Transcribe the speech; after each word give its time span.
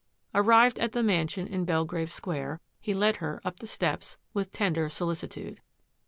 Arrived 0.33 0.79
at 0.79 0.93
the 0.93 1.03
mansion 1.03 1.45
in 1.45 1.63
Belgrave 1.63 2.11
Square, 2.11 2.59
he 2.79 2.91
led 2.91 3.17
her 3.17 3.39
up 3.45 3.59
the 3.59 3.67
steps 3.67 4.17
with 4.33 4.51
tender 4.51 4.89
solicitude. 4.89 5.61